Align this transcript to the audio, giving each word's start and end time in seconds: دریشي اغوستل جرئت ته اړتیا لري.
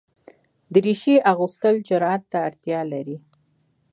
دریشي 0.73 1.15
اغوستل 1.31 1.75
جرئت 1.87 2.23
ته 2.31 2.37
اړتیا 2.47 2.79
لري. 2.91 3.17